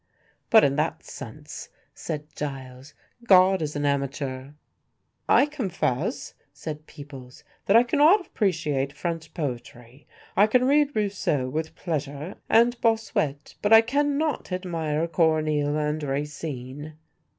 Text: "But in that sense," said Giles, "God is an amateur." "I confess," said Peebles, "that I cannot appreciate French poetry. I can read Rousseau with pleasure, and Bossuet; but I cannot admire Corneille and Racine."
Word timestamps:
"But 0.49 0.63
in 0.63 0.77
that 0.77 1.03
sense," 1.05 1.69
said 1.93 2.35
Giles, 2.35 2.95
"God 3.27 3.61
is 3.61 3.75
an 3.75 3.85
amateur." 3.85 4.53
"I 5.29 5.45
confess," 5.45 6.33
said 6.51 6.87
Peebles, 6.87 7.43
"that 7.67 7.75
I 7.77 7.83
cannot 7.83 8.25
appreciate 8.25 8.93
French 8.93 9.31
poetry. 9.35 10.07
I 10.35 10.47
can 10.47 10.65
read 10.65 10.95
Rousseau 10.95 11.47
with 11.49 11.75
pleasure, 11.75 12.33
and 12.49 12.81
Bossuet; 12.81 13.53
but 13.61 13.71
I 13.71 13.81
cannot 13.81 14.51
admire 14.51 15.07
Corneille 15.07 15.77
and 15.77 16.01
Racine." 16.01 16.93